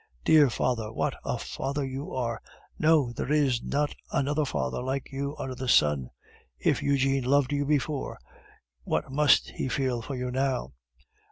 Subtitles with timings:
[0.25, 2.41] "Dear father, what a father you are!
[2.79, 6.09] No, there is not another father like you under the sun.
[6.57, 8.17] If Eugene loved you before,
[8.83, 10.73] what must he feel for you now?"